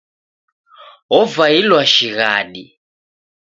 Wovailwa 1.15 1.81
shighadi. 1.93 2.65